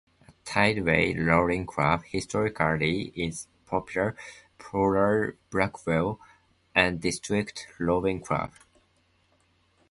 A 0.27 0.31
Tideway 0.45 1.13
rowing 1.13 1.67
club, 1.67 2.01
historically 2.05 3.09
it 3.15 3.27
was 3.35 3.47
Poplar, 3.67 4.15
Blackwall 5.51 6.19
and 6.73 6.99
District 7.01 7.67
Rowing 7.77 8.19
Club. 8.19 8.49